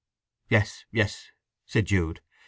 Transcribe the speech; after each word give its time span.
"Yes, 0.49 0.83
yes," 0.89 1.29
said 1.67 1.85
Jude. 1.85 2.21